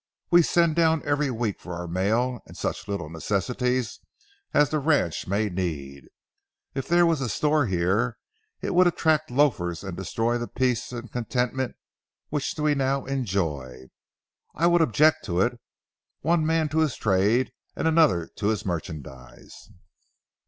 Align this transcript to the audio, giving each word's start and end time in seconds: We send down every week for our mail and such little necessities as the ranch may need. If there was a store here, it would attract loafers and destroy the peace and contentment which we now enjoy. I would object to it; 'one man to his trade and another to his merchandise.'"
We 0.31 0.41
send 0.41 0.75
down 0.75 1.03
every 1.05 1.29
week 1.29 1.59
for 1.61 1.75
our 1.75 1.87
mail 1.87 2.39
and 2.47 2.57
such 2.57 2.87
little 2.87 3.07
necessities 3.07 3.99
as 4.51 4.71
the 4.71 4.79
ranch 4.79 5.27
may 5.27 5.47
need. 5.47 6.05
If 6.73 6.87
there 6.87 7.05
was 7.05 7.21
a 7.21 7.29
store 7.29 7.67
here, 7.67 8.17
it 8.61 8.73
would 8.73 8.87
attract 8.87 9.29
loafers 9.29 9.83
and 9.83 9.95
destroy 9.95 10.39
the 10.39 10.47
peace 10.47 10.91
and 10.91 11.11
contentment 11.11 11.75
which 12.29 12.51
we 12.57 12.73
now 12.73 13.05
enjoy. 13.05 13.89
I 14.55 14.65
would 14.65 14.81
object 14.81 15.23
to 15.25 15.39
it; 15.39 15.59
'one 16.21 16.47
man 16.47 16.67
to 16.69 16.79
his 16.79 16.95
trade 16.95 17.51
and 17.75 17.87
another 17.87 18.27
to 18.37 18.47
his 18.47 18.65
merchandise.'" 18.65 19.69